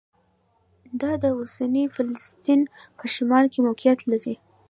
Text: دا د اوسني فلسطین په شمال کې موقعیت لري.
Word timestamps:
دا 1.01 1.11
د 1.23 1.25
اوسني 1.37 1.83
فلسطین 1.95 2.61
په 2.97 3.05
شمال 3.13 3.45
کې 3.53 3.59
موقعیت 3.67 3.99
لري. 4.11 4.35